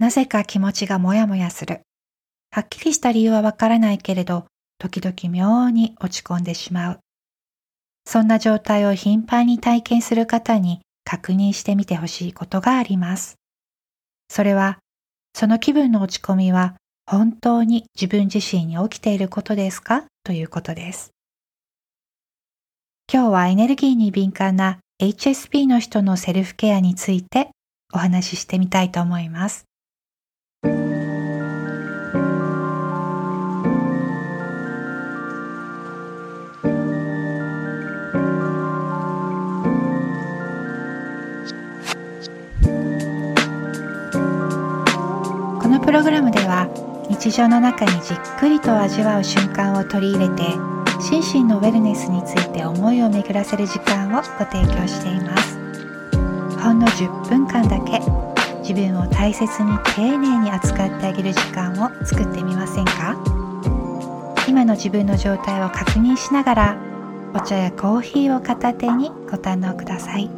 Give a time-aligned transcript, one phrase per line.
[0.00, 1.82] なぜか気持ちがもやもやする。
[2.50, 4.46] はっきりした理由はわからないけれど、
[4.78, 7.00] 時々妙に落ち込んでしまう。
[8.06, 13.34] そんな状態を頻繁に体験する方に確認してみてほしいことがあります。
[14.30, 14.78] それは、
[15.34, 20.06] その気分の落ち込みは本当に自分自身に起きていることですか？
[20.24, 21.10] ということです。
[23.12, 27.50] 今日はエネルギーに敏感な HSP の人のセルフケアについて
[27.92, 29.66] お話ししてみたいと思います。
[46.00, 46.66] ログラムでは
[47.10, 50.44] 日常の中にじっくりと味わう瞬間を取り入れて
[50.98, 55.58] 心身のウェルネスについて思いを巡らせる時間をご提供しています
[56.58, 58.00] ほんの10分間だけ
[58.66, 63.14] 自分を大切に丁寧に扱ってあげる時間を作ってみませんか？
[64.48, 66.76] 今の自分の状態を確認しながら
[67.34, 70.30] お茶やコーヒーを片手にご堪能ください。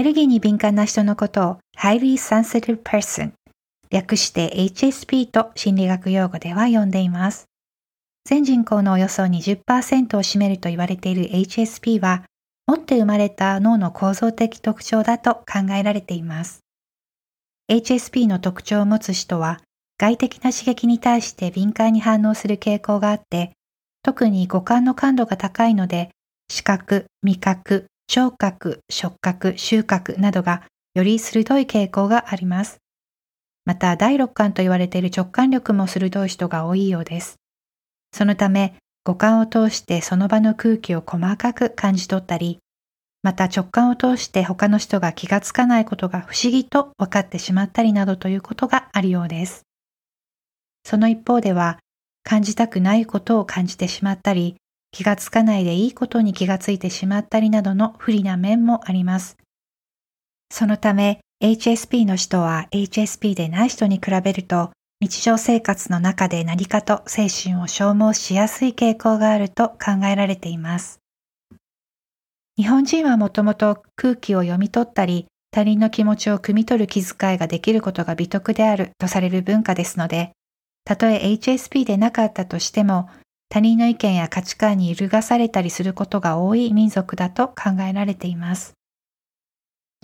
[0.00, 3.32] ネルギーに敏感な人のことを Highly Sensitive Person
[3.90, 7.44] 略して HSP と心理学用語では呼んでいます。
[8.24, 12.24] 全人口のおよそ20%を占めると言われている HSP は
[12.66, 16.60] 持って生まれた脳の構造的特徴だと考えられています。
[17.70, 19.60] HSP の特徴を持つ人は
[19.98, 23.52] 外的な刺激に対して敏感に反応する傾向があって、
[24.02, 26.08] 特に五感の感度が高いので、
[26.48, 32.78] 視覚、味覚、聴覚、触覚、収穫などがより鋭い傾向があります。
[33.64, 37.36] また、第六感と言われている直感力も鋭い人が多いようです。
[38.12, 42.58] そのため、五感を通してその場の空気を細かく感じ取ったり、
[43.22, 49.62] また直感を通して他の人が気がつかないことが不思議と分かってしまったりなどということがあるようです。
[50.84, 51.78] その一方では、
[52.24, 54.56] 感じたくないことを感じてしまったり、
[54.92, 59.36] 気がつかないでいいことに気がついてしまったりなどの不利な面もあります。
[60.52, 71.00] そのため HSP の人は HSP でない人に比べると日常生活の中で何かと精神を消耗しやすい傾向があると考えられています。
[72.56, 80.32] 日本人はもともと空気を読み取ったり他人の気持ちを汲み取る気遣いができることが美徳であるとされる文化ですので、
[80.84, 83.08] たとえ HSP でなかったとしても
[83.52, 88.74] 他人の意見や価値観に揺るがされたりすることが多い民族だと考えられています。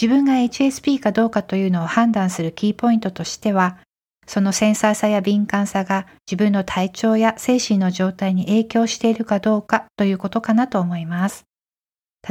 [0.00, 3.78] 自分が HSP かどうかというのを判断するキーポイントとしては、
[4.26, 11.44] その繊細さや敏感さが自分の体調や精神の状態に影響しているかどうかということかなと思います。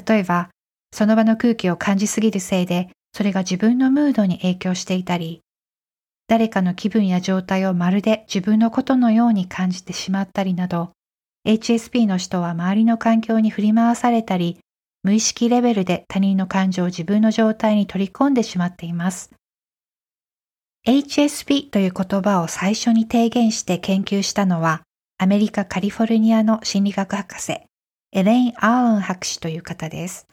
[0.08, 0.50] 例えば、
[0.92, 5.42] その場の空気を感じすぎるせいで、それが自分のムードに影響していたり、
[6.28, 10.92] 誰かの気分や状態をまるで自分のことのように感じてしまったりなど、
[11.46, 14.60] HSP の人は周りの環境に振り回されたり、
[15.04, 19.32] 無意識レベルで他人の感情を自分の状態に取り込んでしまっています。
[20.88, 24.84] HSP という言葉を最初に提言して研究したのは、
[25.18, 27.60] アメリカ・カリフォルニアの心理学博士、
[28.14, 30.28] エレイン・アーロン博士という方です。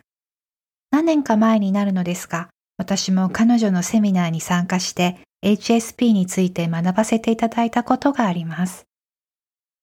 [0.93, 8.85] 何年か前になるのですが、私も彼女のセミナーに参加して HSP について学ばせていただいたことがあります。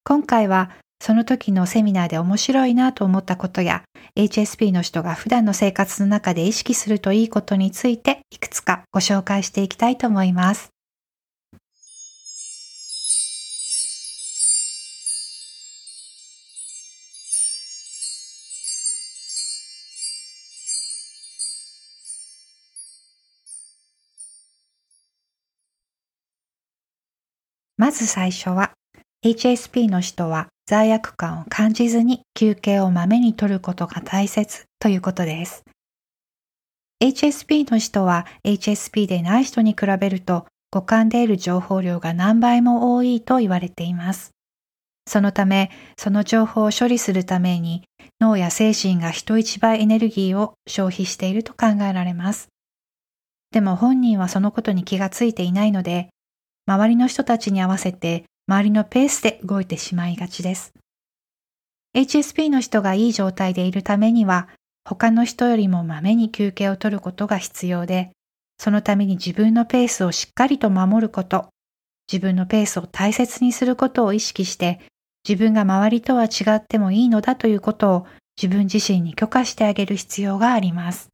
[0.03, 3.83] 今回はその時のセミナーで面白いなと思ったことや
[4.15, 10.69] HSP の人が普段の生活の中で意識するといいことについていくつかご紹介していきたいと思います。
[27.77, 28.71] まず最初は
[29.23, 35.63] HSP の人は罪悪感を感じずに休憩をまめに取ることが大切ということです。
[37.01, 44.31] HSP の人は HSP でない人に比べると五感で得る情報量が何倍も多いと言われています。
[45.07, 47.83] そのため、その情報を処理するために
[48.19, 52.49] 脳や精神が人一倍エネルギーを消費していると考えられます。
[53.51, 56.09] でも本人はそのことに気がついていないので、
[56.65, 60.73] 周りの人たちに合わせて周りのペースで動いてしまいがちです。
[61.95, 64.47] HSP の人がいい状態でいるためには、
[64.85, 68.11] 他の人よりもまめに休憩を取ることが必要で、
[68.57, 71.49] そのために自分のペースをしっかりと守ること、
[72.11, 74.79] 自分のペースを大切にすることを意識して、
[75.27, 78.07] 自分が周りとは違ってもいいのだということを
[78.41, 81.09] 自分自身に許可してあげる必要があります。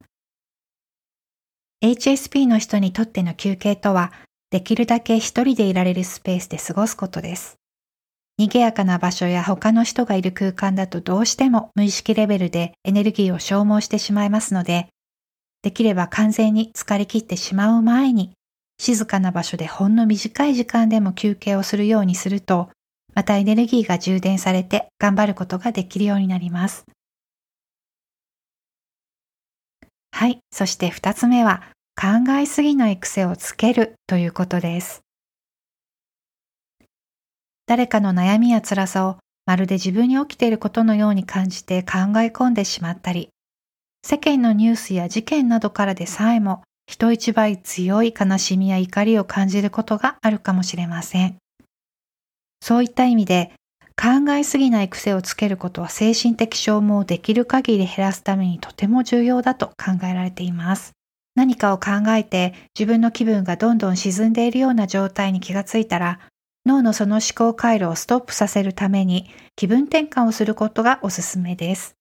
[1.82, 4.12] HSP の人にとっての休憩とは、
[4.54, 7.56] できるだけ一人でいられるスペースで過ごすことです。
[8.38, 14.86] 賑やかな場所や他の人がいる空間だとどうしても無意識レベルでエネルギーを消耗してしまいますので、
[15.62, 18.30] できれば完全に疲れ切ってしまう前に、
[18.78, 22.70] 静かな場所でほんの短い時間でも休憩をするようにすると、
[23.12, 26.84] またエネルギーが充電されて頑張ることができるようになります。
[30.12, 30.38] はい。
[30.52, 31.64] そして二つ目は、
[31.96, 35.02] 考えすぎない癖をつけるということです。
[37.66, 43.28] 誰かの悩みや辛さをまるで自分に起きていることのように感じて考え込んでしまったり、
[44.04, 51.36] 世間のニュースや事件などからでさえも人一倍強い悲しみや怒りを感じることがあるかもしれません。
[52.60, 53.52] そういった意味で
[53.96, 60.92] 考えすぎない癖をつけることは精神的消耗をできる限り減らすためにとても重要だと考えられています。
[61.34, 66.20] 何かを考えて自分の気分がどんどん沈んでいるような状態に気がついたら、
[66.66, 71.96] 脳のその思考回路をストップさせるために気分転換をすることがおすすめです。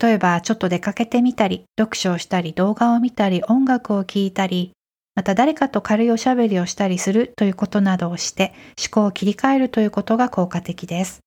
[0.00, 4.72] 例えば、ちょっと出かけてみたり、読書をしたり、動画を見たり、音楽を聴いたり、
[5.14, 11.20] また誰かと軽いおしゃべりをしたりするということなどをして思考を切り替えるということが効果的です。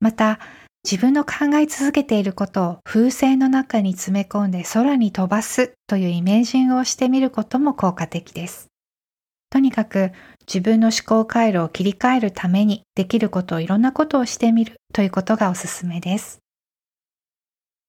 [0.00, 0.38] また、
[0.88, 8.68] 自分の考え続けていることを風船の中に詰め込んで空に飛ばすというイメージングをしてみることも効果的です。
[9.50, 10.12] とにかく
[10.46, 16.38] 自分の思考回路を切り替えるためにできることをいろんなことをしてみるということがおすすめです。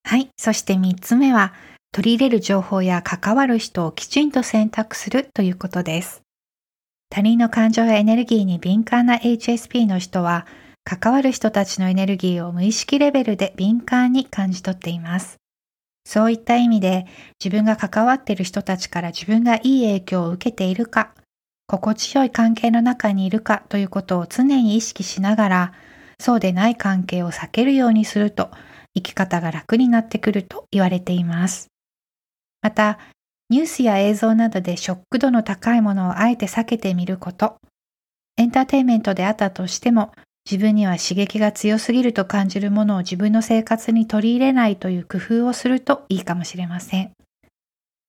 [0.04, 0.30] はい。
[0.36, 1.54] そして三つ目は
[1.92, 6.24] 取り入れる情報や関わる人をきちんと選択するということです。
[7.12, 10.48] 他人の感情やエネルギーに敏感な HSP の人は
[10.89, 15.36] 関わる人たちのエネルギーを無意識レベルで敏感に感じ取っています。
[16.06, 17.06] そういった意味で
[17.44, 21.13] 自分が関わっている人たちから自分がいい影響を受けているか、
[21.68, 25.74] 心地よい関係の中にいるかということを常に意識しながら、
[26.22, 28.50] そうでない関係を避けるようにすると
[28.95, 31.68] 生き方が楽になってくると言われています。
[32.62, 32.98] また、
[33.50, 37.57] ニュースや映像などでショック度の高いものをあえて避けてみること、
[38.38, 40.13] エンターテインメントであったとしても
[40.50, 47.12] 自分には刺激が強すぎると感じるものを自分の生活に取り入れないという工夫をするといいかもしれません。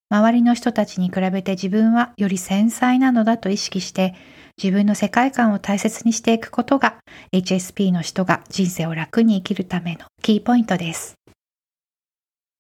[0.09, 4.15] 周りの人たちに比べて自分はより繊細なのだと意識して
[4.57, 6.99] 自分の世界観を大切にしていくことが
[7.33, 11.15] HSP の人が人生を楽に生きるためのキーポイントです。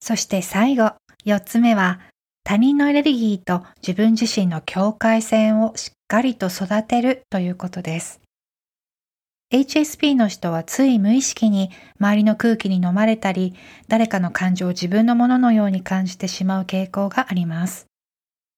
[0.00, 0.93] そして最後、
[1.25, 2.00] 四つ目は
[2.43, 8.21] 他人のエネルギーと自分自身の境界線をしっかりと育てるということです。
[9.50, 13.55] HSP の人はつい無意識に周りの空気に飲まれたり、
[13.88, 17.87] 誰かの感情を自分のもののように感じてしまう傾向があります。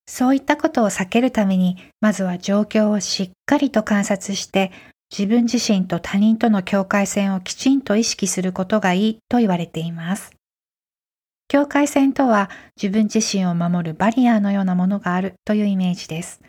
[0.08, 4.72] そういったことを避けるために、まずは状況をしっかりと観察して、
[5.16, 10.32] 自分自身と他人との境界線をきちんと意識することがいいと言われています。
[11.46, 16.40] 境界線とは自分自身を守るバリアーのようなものがあるというイメージです。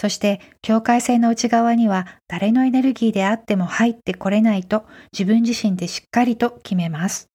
[0.00, 7.28] そして境界線の内側には誰のエネルギーであっても入ってこれないと自分自身でしっかりと決めます。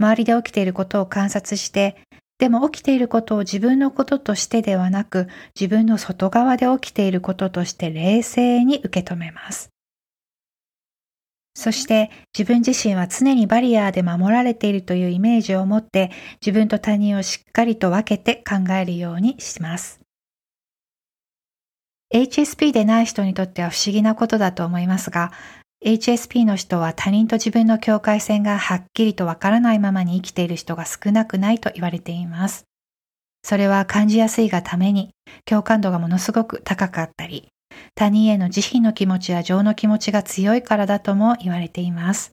[0.00, 1.98] 周りで起きていることを観察して、
[2.38, 5.26] でも起きていることを自分のこととしてではなく、
[5.58, 9.70] 自分の外側で起きていることとして冷静に受け止めます。
[11.54, 20.07] そして自分自身は常にバリアーで守られているというイメージを持って自分と他人をしっかりと分けて考えるようにします。
[22.14, 25.30] HSP でない人にとっては不思議なことだと思いますが、
[25.84, 32.64] HSP の人は他人と自分の境界線がはっきりとわからないままに生きている人が少なくないと言われています。
[33.44, 35.10] それは感じやすいがために
[35.44, 37.48] 共感度がものすごく高かったり、
[37.94, 42.32] 他人への慈悲の気持ちや情の気持ちが強いからだとも言われています。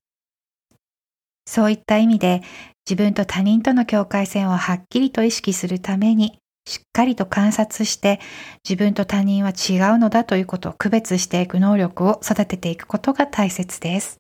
[1.46, 2.42] そういった意味で
[2.90, 8.20] 自分と他人との境界線をはっきりと意識するためにしっかりと観察して
[8.68, 14.18] 自分と他人は違うのだということを区別していく能力を育てていくことが大切です。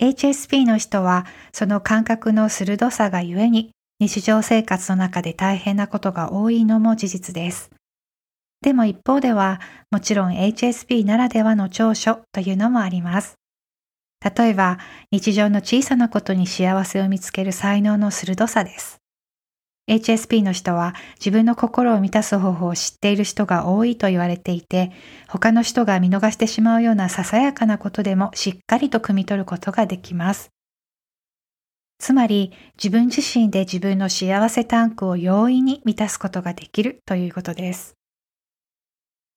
[0.00, 3.70] HSP の人はその感覚の鋭さがゆえに
[4.02, 7.70] 日常生活の中で大変なことが多いのも事実です。
[8.60, 9.60] でも一方では
[9.92, 13.36] もちろん HSP ならではの長所というのもあります。
[14.36, 14.78] 例えば
[15.12, 18.98] 日常の小さなことに幸せを見つける才能の鋭さです。
[19.88, 24.90] HSP の人は自分の心を満たす方法を知っている人が多いと言われていて、
[25.28, 30.50] 他の人が見逃してしまうようなささやかなことでもしっかりと汲み取ることができます。
[32.02, 32.50] つまり
[32.82, 37.94] 自分自身で自分の幸せタンクを容易に満たすことができるということです。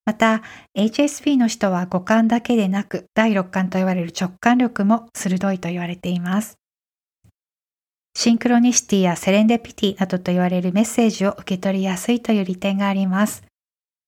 [0.04, 0.42] また、
[0.76, 6.58] HSP の人は五感だけでなく、第六感と言われる直感力も鋭いと言われています。
[8.18, 13.44] シンクロニシティやセレンデピティなどと言われるメッセージを受け取りやすいという利点があります。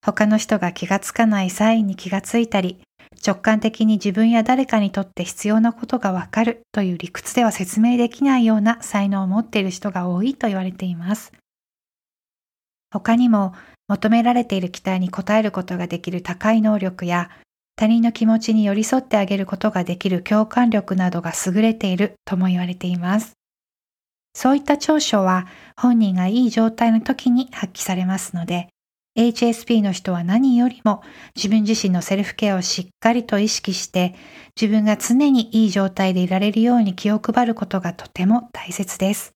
[0.03, 2.79] 他の人が気がつかないサインに気がついたり、
[3.25, 11.31] 直感的に自分や誰かにとって必要なことがわかるという理屈では説明できないような才能を持っている人が多いと言われています。
[12.91, 13.53] 他にも
[13.88, 17.29] 求められている期待に応えることができる高い能力や
[17.75, 23.33] 他人の気持ちに寄り添ってあげることができる共感力などが優れているとも言われています。
[24.33, 28.67] そういった長所は本人がいい状態の時に発揮されますので、
[29.17, 31.01] HSP の人は何よりも
[31.36, 34.13] 自分自身のセルフケアをしっかりと意識して
[34.55, 39.31] 自分が常にいい状態でいられるように気を配ることがとても大切です。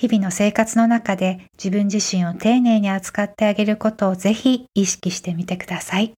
[0.00, 6.14] 日々の生活の中で自分自身を丁寧に扱ってあげることをぜひ意識してみてください。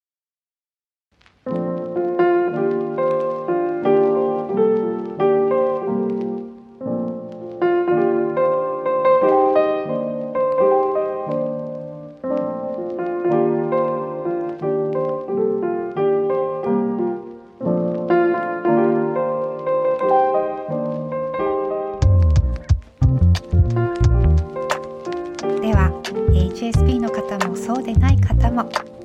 [28.65, 29.00] ない方